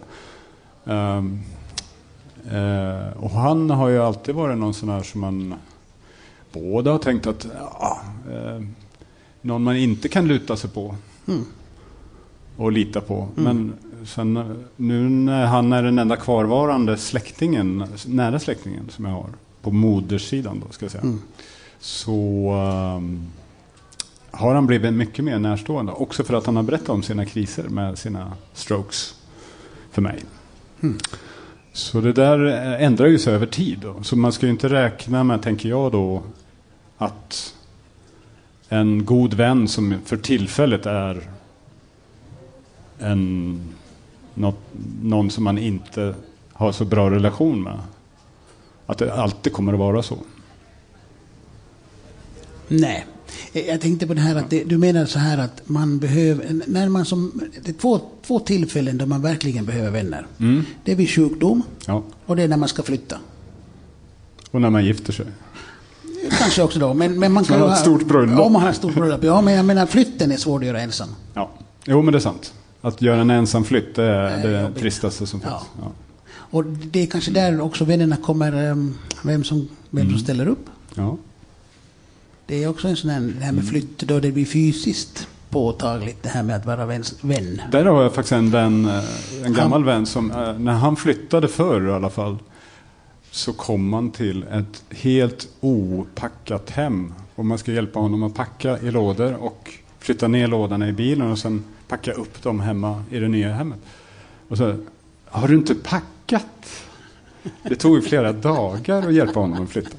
[0.86, 1.40] Ehm,
[2.52, 5.54] eh, och han har ju alltid varit någon sån här som man
[6.54, 7.48] båda har tänkt att
[7.80, 8.62] ja, eh,
[9.42, 10.96] någon man inte kan luta sig på
[12.58, 13.28] och lita på.
[13.36, 13.74] Men
[14.06, 19.30] sen, eh, nu när han är den enda kvarvarande släktingen, nära släktingen som jag har,
[19.62, 21.18] på modersidan då ska jag säga,
[21.80, 23.28] så ehm,
[24.32, 25.92] har han blivit mycket mer närstående.
[25.92, 29.16] Också för att han har berättat om sina kriser med sina strokes
[29.92, 30.20] för mig.
[31.74, 33.80] Så det där eh, ändrar ju sig över tid.
[33.80, 34.04] Då.
[34.04, 36.24] Så man ska ju inte räkna med, tänker jag då,
[36.98, 37.56] att
[38.70, 41.22] en god vän som för tillfället är
[43.00, 43.60] en,
[44.36, 44.60] något,
[45.02, 46.16] någon som man inte
[46.54, 47.80] har så bra relation med.
[48.86, 50.18] Att det alltid kommer att vara så.
[52.68, 53.06] Nej.
[53.54, 56.90] Jag tänkte på det här att det, du menar så här att man behöver, när
[56.90, 60.28] man som, det är två, två tillfällen då man verkligen behöver vänner.
[60.84, 62.04] Det är vid sjukdom Ja.
[62.26, 63.18] och det är när man ska flytta.
[64.52, 65.26] Och när man gifter sig.
[66.40, 68.40] Kanske också då, men, men man kan Man har ett ha- stort bröllop.
[68.40, 69.42] Om man har ett stort bröllop, ja.
[69.42, 71.10] Men jag menar flytten är svår att göra ensam.
[71.34, 71.50] Ja.
[71.86, 72.54] Jo, men det är sant.
[72.86, 74.78] Att göra en ensam flytt det är det jobbigt.
[74.80, 75.54] tristaste som finns.
[75.54, 75.64] Ja.
[75.82, 75.92] Ja.
[76.36, 80.14] Och det är kanske där också vännerna kommer, um, vem som, vem Mm.
[80.14, 80.66] som ställer upp.
[80.96, 81.18] Ja.
[82.48, 83.66] Det är också en sån här, det här med Mm.
[83.66, 86.86] flytt då det blir fysiskt påtagligt, det här med att vara
[87.22, 87.62] vän.
[87.72, 89.04] Där har jag faktiskt en vän, eh,
[89.46, 92.38] en gammal vän som, eh, när han flyttade förr i alla fall,
[93.32, 97.14] så kom man till ett helt opackat hem.
[97.36, 99.70] Och man ska hjälpa honom att packa i lådor och
[100.00, 103.80] flytta ner lådorna i bilen och sen packa upp dem hemma i det nya hemmet.
[104.48, 104.76] Och så,
[105.26, 106.84] har du inte packat?
[107.64, 109.98] Det tog flera dagar att hjälpa honom att flytta.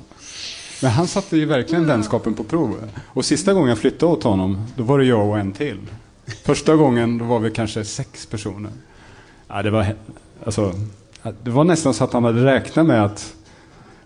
[0.82, 2.90] Men han satte ju verkligen vänskapen på prov.
[3.06, 5.78] Och sista gången jag flyttade åt honom, då var det jag och en till.
[6.44, 8.70] Första gången då var vi kanske sex personer.
[9.48, 9.86] Ja, det, var,
[10.44, 10.74] alltså,
[11.42, 13.34] det var nästan så att han hade räknat med att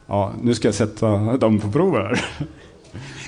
[0.07, 2.25] ja, nu ska jag sätta dem på prov här.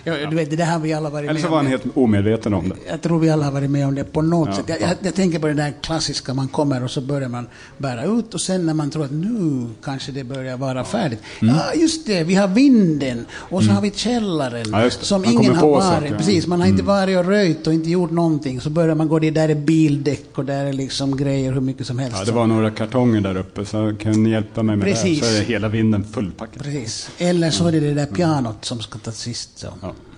[0.05, 2.55] Ja, du vet, det har vi alla varit Eller med så var han helt omedveten
[2.55, 2.75] om det.
[2.89, 4.65] Jag tror vi alla har varit med om det på något Ja, sätt.
[4.69, 4.87] Jag, ja.
[4.87, 8.35] jag, jag tänker på det där klassiska, man kommer och så börjar man bära ut
[8.35, 11.19] och sen när man tror att nu kanske det börjar vara färdigt.
[11.43, 11.55] Mm.
[11.55, 15.69] Ja, just det, vi har vinden och så har vi källaren som Man ingen har
[15.69, 16.07] varit.
[16.07, 16.19] Mm.
[16.19, 18.61] Precis, man har inte varit och röjt och inte gjort någonting.
[18.61, 21.87] Så börjar man gå, det där är bildäck och där är liksom grejer hur mycket
[21.87, 22.17] som helst.
[22.19, 25.21] Ja, det var några kartonger där uppe, så kan ni hjälpa mig med Precis.
[25.21, 25.27] det?
[25.27, 26.63] Så är hela vinden fullpackad.
[26.63, 27.11] Precis.
[27.19, 29.59] Eller så är det det där pianot som ska ta sist.
[29.59, 29.69] Så.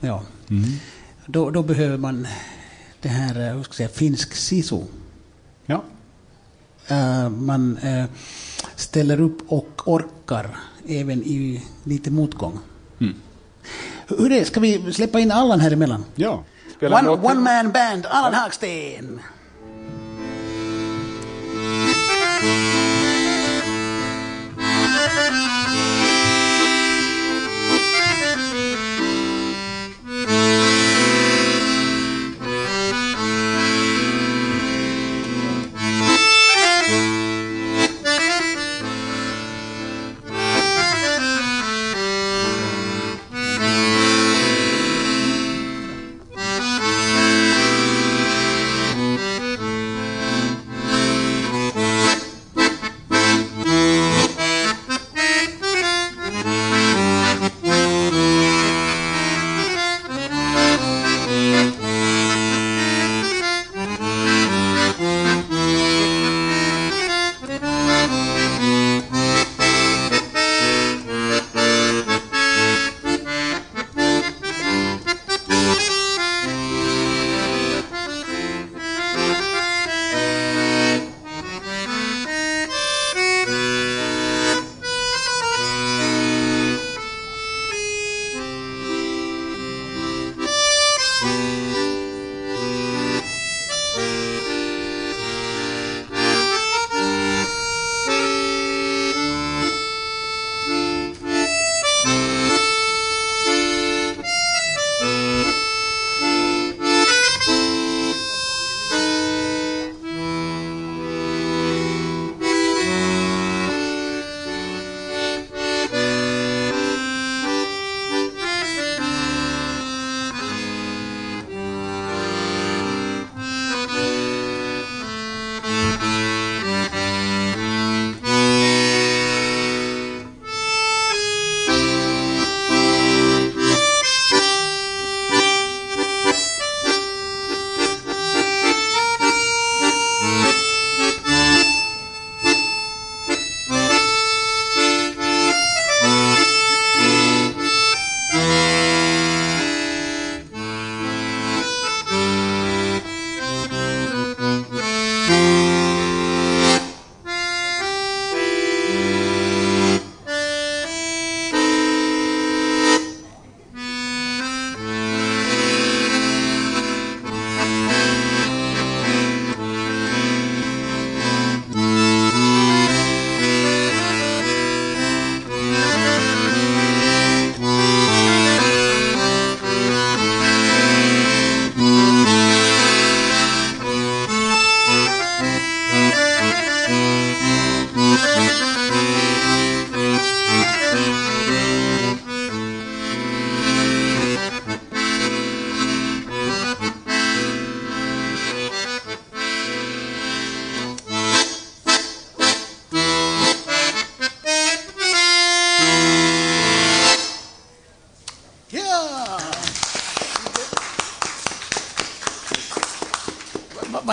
[0.01, 0.23] Ja.
[0.49, 0.57] Ja.
[1.27, 2.27] Då, då behöver man
[3.01, 4.81] det här, eh, hur ska jag säga, finsk sisu.
[5.67, 5.85] Ja.
[6.89, 8.05] Eh, man eh,
[8.77, 10.57] ställer upp och orkar
[10.89, 12.59] även i lite motgång.
[13.01, 13.15] Mm.
[14.07, 14.45] Hur är det?
[14.45, 16.05] Ska vi släppa in Allan här emellan?
[16.15, 16.45] ja.
[16.81, 19.21] One, one man band, Allan Hagsten!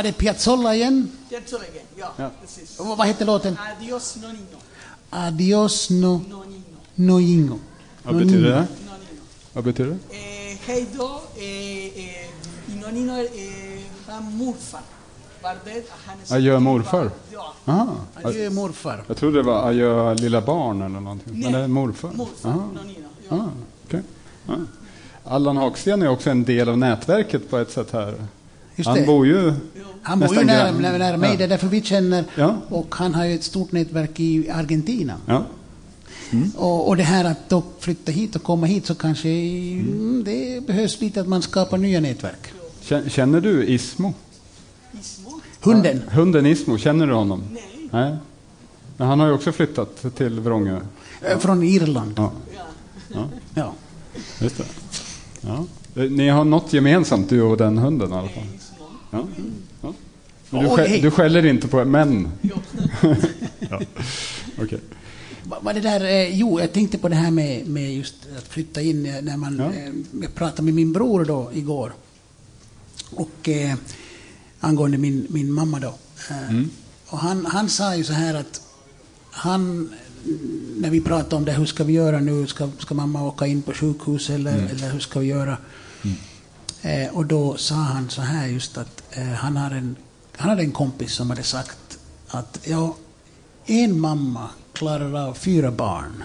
[0.01, 1.11] Var det Piazzolla igen?
[1.29, 2.29] Terzo reggae, ja, Ja.
[2.41, 2.79] precis.
[2.79, 3.57] Och Vad hette låten?
[3.77, 4.57] Adios nonino.
[5.09, 6.63] Adios no Nonino.
[6.95, 7.59] noingo.
[8.03, 8.55] Vad betyder det?
[8.55, 9.21] Nonino.
[9.53, 10.15] Vad betyder det?
[10.15, 12.29] Eh, hej då, eh, eh,
[12.81, 13.23] nonino är
[14.09, 14.81] eh, morfar.
[16.29, 17.11] Adjö morfar?
[17.33, 17.53] Ja.
[17.65, 17.95] Aha.
[18.23, 19.03] Adjö morfar.
[19.07, 21.39] Jag trodde det var adjö lilla barn eller någonting.
[21.39, 22.11] Men det är morfar?
[22.13, 22.69] Morfar, Aha.
[22.75, 23.07] nonino.
[23.29, 23.35] Ja.
[23.35, 23.49] Ah,
[23.87, 24.01] okej.
[24.47, 24.53] ah.
[25.35, 28.15] Allan Hagsten är också en del av nätverket på ett sätt här.
[28.75, 29.05] Just Han det.
[29.05, 29.53] bor ju
[30.01, 31.37] Han bor ju nära, nära, nära mig, Ja.
[31.37, 32.25] det är därför vi känner.
[32.35, 32.57] Ja.
[32.69, 35.17] Och han har ju ett stort nätverk i Argentina.
[35.25, 35.45] Ja.
[36.55, 40.67] Och, och det här att då flytta hit och komma hit så kanske mm, det
[40.67, 42.53] behövs lite att man skapar nya nätverk.
[42.83, 44.13] Kän- Känner du Ismo?
[45.01, 45.41] Ismo?
[45.61, 46.01] Hunden.
[46.11, 47.43] Hunden Ismo, känner du honom?
[47.51, 47.89] Nej.
[47.91, 48.15] Nej.
[48.97, 50.79] Men han har ju också flyttat till Vrångö.
[51.21, 52.13] eh, Från Irland.
[52.17, 52.65] Ja, Ja.
[53.09, 53.73] ja Ja.
[54.39, 54.63] just det.
[55.41, 55.65] Ja.
[55.93, 58.43] Ni har något gemensamt, du och den hunden i alla fall.
[59.11, 59.27] Ja.
[59.81, 59.93] Ja.
[60.49, 62.27] Men du, skäll, du skäller inte på män?
[62.41, 62.55] Ja.
[64.61, 64.79] Okej.
[65.43, 68.47] Va- Vad det där, eh, jo, jag tänkte på det här med, med just att
[68.47, 69.57] flytta in eh, när man...
[69.59, 69.65] Ja.
[69.73, 71.93] Eh, jag pratade med min bror då igår.
[73.15, 73.73] Och eh,
[74.59, 75.93] angående min, min mamma då.
[76.29, 76.69] Eh, Mm.
[77.07, 78.61] Och han, han sa ju så här att
[79.31, 79.89] han,
[80.77, 82.47] när vi pratade om det, hur ska vi göra nu?
[82.47, 84.67] Ska, ska mamma åka in på sjukhus eller, Mm.
[84.67, 85.57] eller hur ska vi göra?
[86.81, 89.95] Eh, och då sa han så här just att eh, han, har en,
[90.37, 92.95] han hade en kompis som hade sagt att ja,
[93.65, 96.23] en mamma klarar av fyra barn.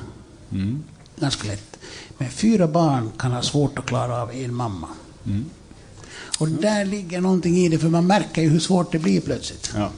[0.53, 0.85] Mm.
[1.21, 1.79] Ganska lätt.
[2.19, 4.89] Men fyra barn kan ha svårt att klara av en mamma.
[5.27, 5.45] Mm.
[6.39, 9.73] Och där ligger någonting i det, för man märker ju hur svårt det blir plötsligt.
[9.75, 9.91] Ja.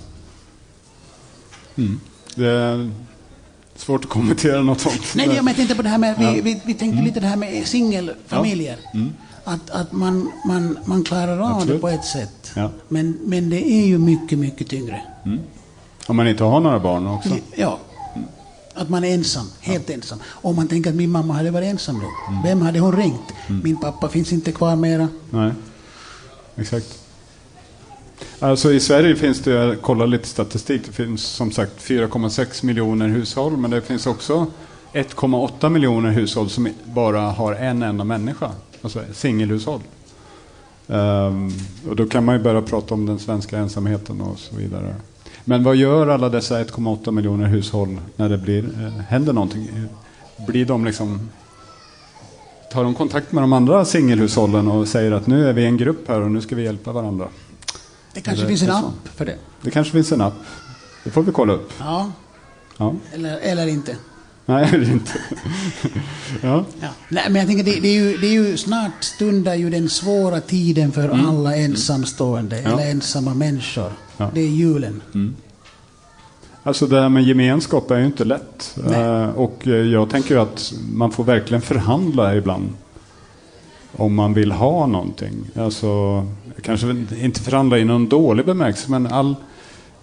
[1.77, 2.01] Mm.
[2.35, 2.91] Det är
[3.77, 5.15] svårt att kommentera något sånt.
[5.15, 6.31] Nej, jag tänkte på det här med, vi, Ja.
[6.31, 6.45] Mm.
[6.45, 8.79] vi, vi tänkte lite det här med singelfamiljer.
[8.95, 9.13] Mm.
[9.49, 11.81] Att, att man, man, man klarar av det Absolut.
[11.81, 12.51] på ett sätt.
[12.55, 12.71] Ja.
[12.89, 15.03] Men, men det är ju mycket, mycket tyngre.
[16.07, 17.37] Om man inte har några barn också.
[17.55, 17.79] Ja.
[18.75, 20.19] Att man är ensam, helt ensam.
[20.27, 22.33] Om man tänker att min mamma hade varit ensam då.
[22.33, 22.43] Mm.
[22.43, 23.33] Vem hade hon ringt?
[23.63, 25.09] Min pappa finns inte kvar mera.
[25.31, 25.53] Nej,
[26.57, 26.99] exakt.
[28.39, 33.09] Alltså i Sverige finns det, jag kollar lite statistik, det finns som sagt 4,6 miljoner
[33.09, 34.47] hushåll men det finns också
[34.93, 38.51] 1,8 miljoner hushåll som bara har en enda människa,
[38.83, 39.81] alltså singelhushåll.
[40.89, 41.51] Ehm,
[41.89, 44.95] och då kan man ju börja prata om den svenska ensamheten och så vidare.
[45.45, 49.71] Men vad gör alla dessa 1,8 miljoner hushåll när det blir, eh, händer någonting?
[50.47, 51.29] Blir de liksom
[52.73, 56.09] tar de kontakt med de andra singelhushållen och säger att nu är vi en grupp
[56.09, 57.29] här och nu ska vi hjälpa varandra.
[58.15, 59.37] Det kanske Eller finns en app för det.
[59.63, 60.35] Det kanske finns en app.
[61.05, 61.73] Det får vi kolla upp.
[61.79, 62.13] Ja,
[62.77, 62.95] Ja.
[63.15, 63.97] eller, eller inte.
[64.49, 65.13] Nej, det är inte.
[66.43, 66.65] ja.
[66.81, 66.89] Ja.
[67.09, 69.89] Nej, men jag tänker det, det, är ju, det är ju snart stundar ju den
[69.89, 72.71] svåra tiden för alla ensamstående Mm.
[72.73, 72.79] Ja.
[72.81, 73.93] eller ensamma människor.
[74.17, 74.25] Ja.
[74.25, 74.35] Mm.
[74.35, 75.03] Det är julen.
[76.63, 78.77] Alltså det här med gemenskap är ju inte lätt.
[78.89, 79.01] Nej.
[79.01, 82.69] Eh, Och jag tänker ju att man får verkligen förhandla ibland.
[83.97, 85.35] Om man vill ha någonting.
[85.57, 86.27] Alltså,
[86.63, 89.35] kanske inte förhandla i någon dålig bemärkelse men all,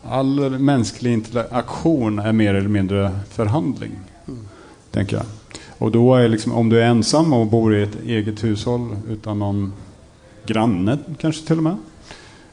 [0.10, 3.92] all mänsklig interaktion är mer eller mindre förhandling.
[4.92, 5.26] Tänker jag.
[5.78, 9.40] Och då är liksom, om du är ensam och bor i ett eget hushåll utan
[9.40, 9.74] någon
[10.46, 11.78] granne kanske till och med.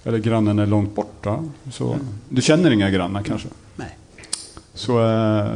[0.04, 1.44] Eller grannen är långt borta.
[1.72, 1.96] Så,
[2.28, 3.48] Du känner inga grannar kanske.
[3.76, 3.96] Nej.
[4.74, 5.46] Så, eh,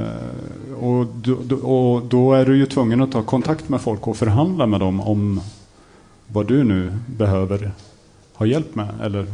[0.81, 4.17] och, då, då- och då är du ju tvungen att ta kontakt med folk och
[4.17, 5.41] förhandla med dem om
[6.27, 7.71] vad du nu behöver
[8.35, 8.89] ha hjälp med.
[9.03, 9.27] Eller,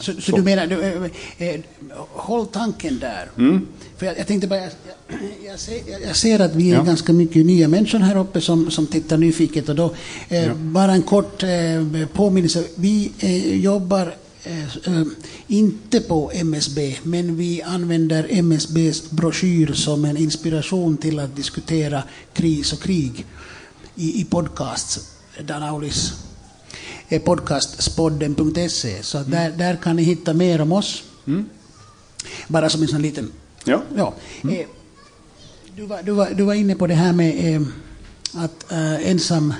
[0.00, 0.36] Så, så, Så.
[0.36, 1.60] du menar, du, eh, eh,
[2.10, 3.30] håll tanken där.
[3.38, 3.66] Mm.
[3.96, 4.70] För jag, jag tänkte bara, jag,
[5.44, 6.82] jag, ser, jag- ser att vi är Ja.
[6.82, 9.68] ganska mycket nya människor här uppe som, som tittar nyfiket.
[9.68, 9.94] Och då,
[10.28, 10.54] eh, Ja.
[10.54, 11.48] Bara en kort eh,
[12.12, 12.64] påminnelse.
[12.74, 15.02] Vi eh, jobbar eh, eh,
[15.46, 22.72] inte på MSB, men vi använder MSBs broschyr som en inspiration till att diskutera kris
[22.72, 23.26] och krig
[23.96, 25.00] i, i podcasts.
[25.46, 26.27] Danaulis eh,
[27.24, 29.02] podcastspodden.se.
[29.02, 31.04] Så att där, där kan ni hitta mer om oss.
[32.48, 33.32] Bara som en sån liten...
[33.64, 33.82] ja.
[33.96, 34.14] Ja.
[34.42, 34.66] Eh,
[35.76, 37.62] du, var, du, var, du var inne på det här med eh,
[38.34, 39.54] att eh, ensam,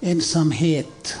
[0.00, 1.16] ensamhet.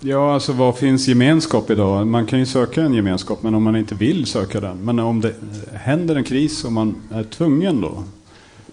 [0.00, 2.06] ja, alltså vad finns gemenskap idag?
[2.06, 4.84] Man kan ju söka en gemenskap, men om man inte vill söka den.
[4.84, 5.34] Men om det
[5.72, 8.04] händer en kris och man är tvungen då,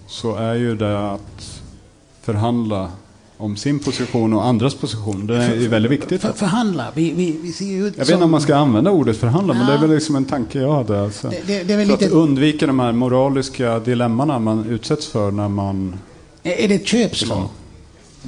[0.07, 1.61] så är ju det att
[2.22, 2.91] förhandla
[3.41, 5.27] om sin position och andras position.
[5.27, 6.21] Det är ju väldigt viktigt.
[6.21, 6.87] För, förhandla.
[6.93, 9.53] Vi, vi, vi ser ju ut Jag vet inte om man ska använda ordet förhandla,
[9.53, 9.81] men det är Ja.
[9.81, 11.01] väl liksom en tanke jag hade.
[11.03, 11.29] Alltså.
[11.29, 15.07] Det- det- det är väl För lite- att undvika de här moraliska dilemmana man utsätts
[15.07, 15.99] för när man...
[16.43, 17.49] Är är det ett köpslag?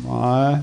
[0.09, 0.57] Nej,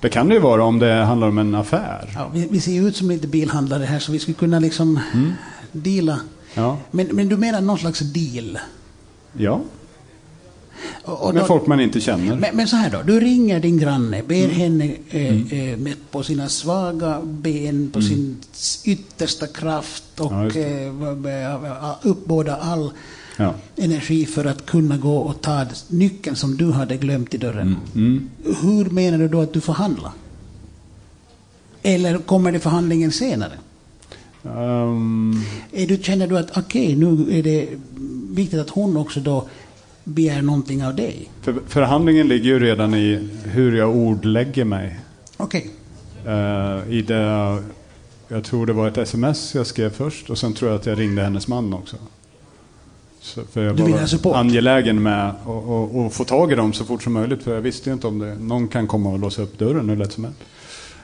[0.00, 2.12] det kan det ju vara om det handlar om en affär.
[2.14, 5.00] Ja, vi, vi ser ju ut som lite bilhandlare här så vi skulle kunna liksom
[5.14, 5.32] Mm.
[5.72, 6.20] deala.
[6.54, 8.58] Ja, Men, men du menar någon slags deal?
[9.32, 9.60] ja.
[11.04, 12.36] Och, och med då- folk man inte känner.
[12.36, 14.50] Men, men så här då, du ringer din granne, ber Mm.
[14.50, 18.36] henne eh, eh, med, på sina svaga ben, på sin
[18.84, 20.50] yttersta kraft och Mm.
[21.02, 22.90] Ja, eh, v- uppbåda all
[23.36, 23.54] Ja.
[23.76, 27.76] energi för att kunna gå och ta nyckeln som du hade glömt i dörren.
[27.94, 28.28] Mm.
[28.62, 30.10] Hur menar du då att du förhandlar?
[31.82, 33.52] Eller kommer det förhandlingen senare?
[34.44, 35.40] Ehm,
[35.72, 37.68] Är du, känner du att okej, nu är det
[38.30, 39.48] viktigt att hon också då
[40.10, 41.30] begär någonting av dig?
[41.42, 45.00] för, förhandlingen ligger ju redan i hur jag ordlägger mig.
[45.36, 45.70] Okej.
[46.26, 47.58] Eh, I det,
[48.28, 50.98] jag tror det var ett sms jag skrev först och sen tror jag att jag
[50.98, 51.96] ringde hennes man också.
[53.20, 54.36] Så, för jag Du var support?
[54.36, 57.94] angelägen med att få tag i dem så fort som möjligt för jag visste ju
[57.94, 58.34] inte om det.
[58.34, 60.38] Någon kan komma och låsa upp dörren hur lätt som helst.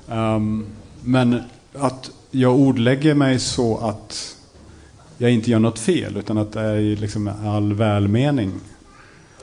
[0.08, 0.66] Ehm,
[1.04, 1.40] men
[1.74, 4.36] att jag ordlägger mig så att
[5.18, 8.52] jag inte gör något fel utan att det är liksom all välmening.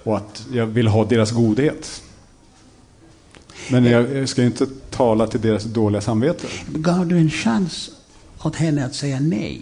[0.03, 2.01] Och att jag vill ha deras godhet.
[3.71, 6.47] Men jag, ska inte tala till deras dåliga samvete.
[6.67, 7.89] Gav du en chans
[8.43, 9.61] åt henne att säga nej?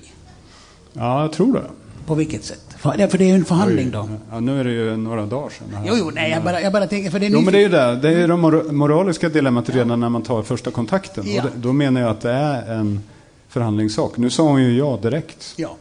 [0.93, 1.63] Ja, jag tror det.
[2.05, 2.65] På vilket sätt?
[2.77, 4.09] För, ja, för det är ju en förhandling då.
[4.31, 5.83] Ja, nu är det ju några dagar sedan.
[5.85, 7.61] Jo, jo, nej, jag bara, jag bara tänker, för det är Jo, men det är
[7.61, 7.95] ju det.
[7.95, 11.23] Det är det mor- moraliska dilemmat redan när man tar första kontakten.
[11.27, 11.43] Ja.
[11.43, 13.03] Och då menar jag att det är en
[13.49, 14.17] förhandlingssak.
[14.17, 15.53] Nu sa hon ju ja direkt.
[15.55, 15.75] Ja.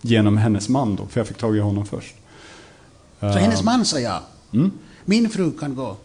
[0.00, 2.14] Genom hennes man då, för jag fick tag i honom först.
[3.20, 4.22] Så hennes man sa ja.
[4.52, 4.70] Mm.
[5.04, 5.96] Min fru kan gå.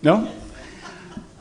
[0.00, 0.22] Ja,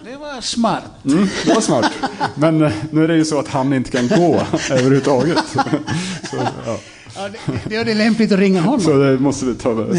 [0.05, 0.83] Det var smart.
[1.05, 1.91] mm, det var smart.
[2.35, 4.35] Men eh, nu är det ju så att han inte kan gå
[4.71, 5.37] överhuvudtaget.
[6.31, 6.77] Så, ja.
[7.15, 8.81] Ja, det, det är lämpligt att ringa honom.
[8.81, 9.85] Så det måste vi ta ta-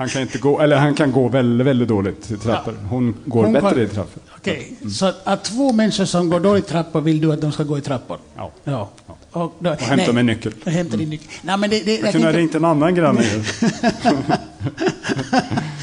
[0.00, 2.74] Han kan inte gå, eller han kan gå väldigt, väldigt dåligt i trappor.
[2.90, 4.22] Hon går Hon bättre kan- i trappor.
[4.36, 7.52] Okej, så att, att två människor som går dåligt i trappor vill du att de
[7.52, 8.18] ska gå i trappor?
[8.36, 8.50] Ja.
[8.64, 8.90] Ja.
[9.30, 10.52] Och, då, Och hämta min nyckel.
[10.64, 11.28] Och hämta din nyckel.
[11.42, 13.38] Nej, men det, det, Jag kunde ha ringt en annan granne ju.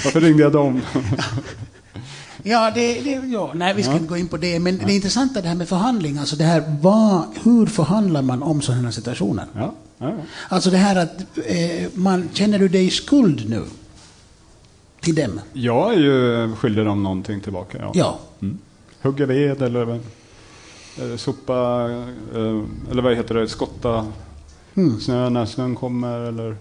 [0.04, 0.82] Varför ringde jag dem?
[2.44, 4.60] Ja, det, det, ja, nej, vi ska inte gå in på det.
[4.60, 8.62] Men det intressanta det här med förhandling, alltså det här, vad, hur förhandlar man om
[8.62, 9.46] sådana här situationer?
[9.56, 10.14] Ja, ja, ja.
[10.50, 13.64] Alltså det här att eh, man, känner du dig i skuld nu?
[15.08, 15.42] Till dem?
[15.54, 17.78] Jag är ju skyldig dem någonting tillbaka.
[17.82, 17.92] Ja.
[17.96, 18.20] Ja.
[18.42, 18.58] Mm.
[19.02, 20.00] Hugga ved eller
[21.02, 21.54] eh, sopa,
[22.36, 24.12] eh, eller vad heter det, skotta
[24.76, 25.00] Mm.
[25.00, 26.20] snö när snön kommer.
[26.20, 26.56] Eller...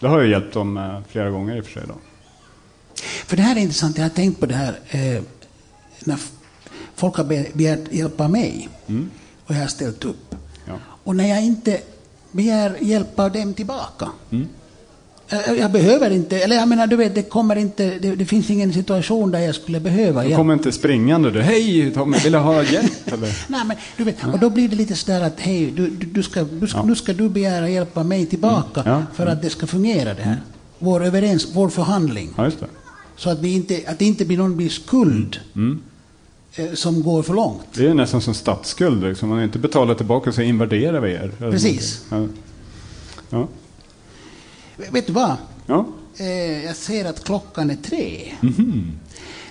[0.00, 1.82] Det har jag hjälpt dem flera gånger i och för sig.
[1.88, 1.94] Då.
[3.26, 5.22] För det här är intressant, jag har tänkt på det här eh,
[6.04, 6.18] när
[6.94, 9.10] folk har be- begärt hjälp av mig Mm.
[9.46, 10.34] och jag har ställt upp.
[10.66, 10.74] Ja.
[11.04, 11.80] Och när jag inte
[12.32, 14.08] begär hjälp av dem tillbaka.
[14.30, 14.48] Mm.
[15.30, 18.50] Jag, jag behöver inte, eller jag menar du vet, det kommer inte, det, det finns
[18.50, 21.40] ingen situation där jag skulle behöva Du kommer inte springande du.
[21.40, 22.92] Hej Tommy, vill du ha hjälp?
[23.12, 23.44] Eller?
[23.48, 26.42] Nej, men du vet, och då blir det lite sådär att hej, du, du, ska,
[26.42, 26.84] du ska, Ja.
[26.84, 28.92] nu ska du begära hjälp av mig tillbaka Mm.
[28.92, 29.02] Ja.
[29.14, 30.40] för att det ska fungera det här.
[30.78, 32.34] Vår överens, vår förhandling.
[32.36, 32.50] Ja.
[33.16, 35.80] Så att, vi inte, att det inte blir någon blir skuld Mm.
[36.56, 37.60] eh, som går för långt.
[37.74, 39.02] Det är nästan som statsskuld.
[39.04, 39.30] Liksom.
[39.30, 41.30] Om man inte betalar tillbaka så invaderar vi er.
[41.38, 42.02] Precis.
[43.30, 43.48] Ja.
[44.92, 45.36] Vet du vad?
[45.66, 45.86] Ja.
[46.16, 48.32] Eh, jag ser att klockan är tre.
[48.40, 48.98] Mhm.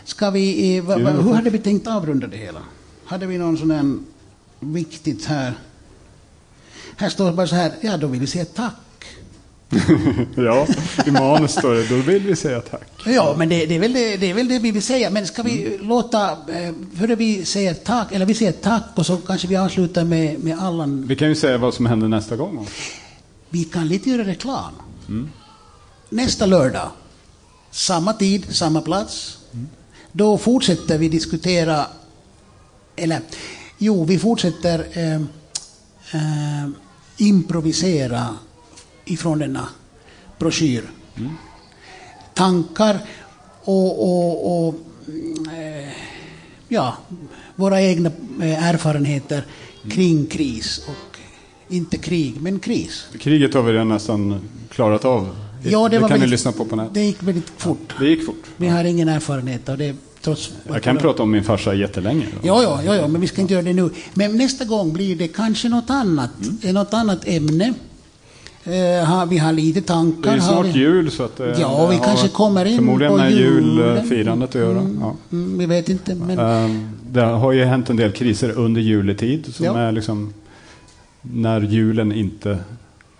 [0.03, 2.59] Ska vi, eh, va, va, hur hade vi tänkt avrunda det hela?
[3.05, 3.97] Hade vi någon sån här
[4.59, 5.53] viktigt här?
[6.97, 8.73] Här står bara så här, ja då vill vi säga tack.
[10.35, 10.67] ja,
[11.05, 11.87] i manus står det.
[11.89, 12.87] Då vill vi säga tack.
[13.05, 15.09] Ja, men det, det, är väl det, det är väl det vi vill säga.
[15.09, 15.87] Men ska vi Mm.
[15.87, 20.03] låta, eh, före vi säger tack, eller vi säger tack och så kanske vi avslutar
[20.03, 21.07] med, med Allan.
[21.07, 22.67] Vi kan ju säga vad som händer nästa gång.
[23.49, 24.71] Vi kan lite göra reklam.
[25.07, 25.29] Mm.
[26.09, 26.91] Nästa lördag,
[27.71, 29.37] samma tid, samma plats.
[29.53, 29.67] Mm.
[30.11, 31.85] Då fortsätter vi diskutera,
[32.95, 33.21] eller
[33.77, 35.21] jo, vi fortsätter eh,
[36.11, 36.69] eh,
[37.17, 38.35] improvisera
[39.05, 39.67] ifrån denna
[40.39, 40.83] broschyr.
[41.15, 41.31] Mm.
[42.33, 42.99] Tankar
[43.63, 44.75] och, och, och
[45.07, 45.93] mm, eh,
[46.67, 46.97] ja,
[47.55, 49.45] våra egna eh, erfarenheter
[49.89, 51.17] kring kris och
[51.69, 53.05] inte krig, men kris.
[53.19, 54.41] Kriget har vi redan nästan
[54.77, 55.29] klarat av.
[55.63, 56.93] Ja, det, var kan ni väldigt- lyssna på på nätet.
[56.93, 57.93] Det gick väldigt fort.
[57.99, 58.43] Det gick fort.
[58.57, 60.51] Vi har ingen erfarenhet av det trots...
[60.67, 62.25] Jag kan prata om min farsa jättelänge.
[62.43, 63.89] Ja, ja, ja, ja, men vi ska inte göra det nu.
[64.13, 66.29] Men nästa gång blir det kanske något annat,
[66.63, 66.73] Mm.
[66.75, 67.73] något annat ämne.
[68.63, 70.31] Eh, har, vi har lite tankar.
[70.31, 70.79] Det är snart vi...
[70.79, 74.55] jul så att eh, Ja, vi det kanske kommer in Förmodligen på med julfirandet att
[74.61, 74.89] göra.
[75.01, 75.15] Ja.
[75.31, 76.39] Mm, vi vet inte, men...
[76.39, 79.77] Ehm, Det har ju hänt en del kriser under juletid som Ja.
[79.79, 80.33] är liksom
[81.21, 82.57] när julen inte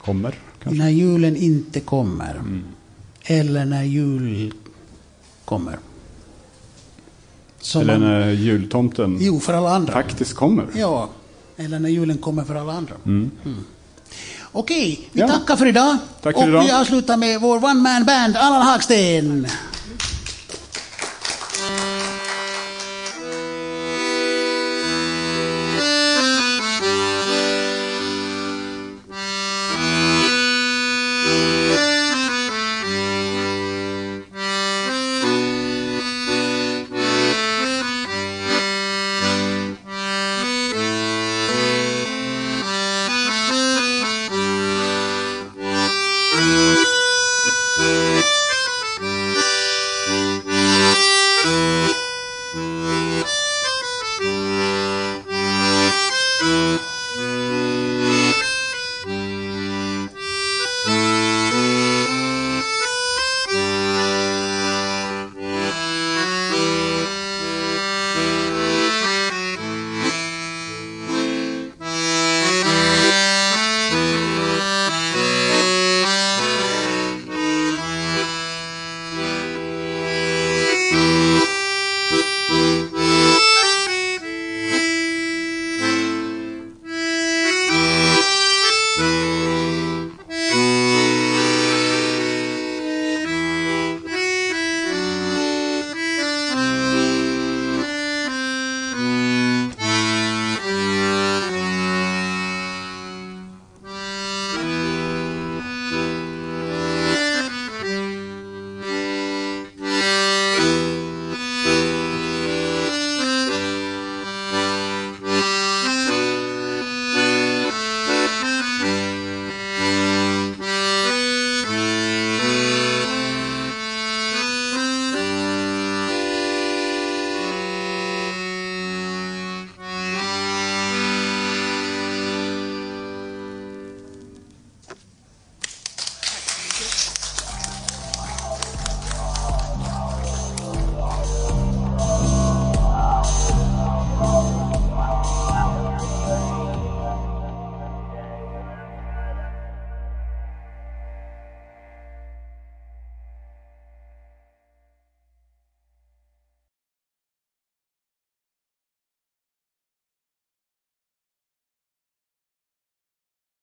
[0.05, 0.34] kommer.
[0.68, 0.84] Kanske.
[0.84, 2.36] När julen inte kommer.
[2.36, 2.63] Mm.
[3.24, 4.53] Eller när jul
[5.45, 5.78] kommer.
[7.61, 9.93] Som Eller man, när jultomten Jo, för alla andra.
[9.93, 10.65] faktiskt kommer.
[10.76, 11.09] Ja,
[11.57, 12.93] eller när julen kommer för alla andra.
[13.05, 13.32] Mm.
[14.51, 15.28] Okej, vi Ja.
[15.28, 15.97] tackar för idag.
[16.22, 16.63] Tack för och idag.
[16.63, 19.47] vi avslutar med vår one man band, Allan Hagsten.